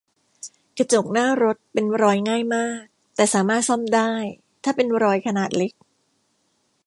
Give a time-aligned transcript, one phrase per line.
[0.77, 2.83] กระจกหน้ารถเป็นรอยง่ายมาก
[3.15, 4.11] แต่สามารถซ่อมได้
[4.63, 5.71] ถ้าเป็นรอยขนาดเล็ก